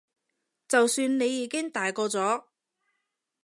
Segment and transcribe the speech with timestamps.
[0.67, 2.45] 就算你已經大個咗